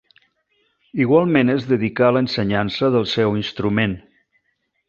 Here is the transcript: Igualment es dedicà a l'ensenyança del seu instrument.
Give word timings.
Igualment 1.03 1.51
es 1.55 1.69
dedicà 1.73 2.07
a 2.09 2.15
l'ensenyança 2.17 2.93
del 2.99 3.09
seu 3.15 3.41
instrument. 3.45 3.99